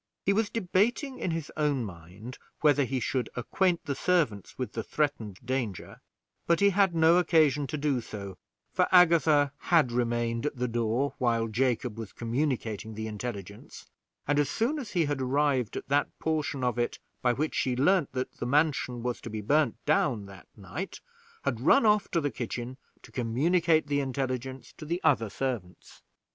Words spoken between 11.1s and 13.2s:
while Jacob was communicating the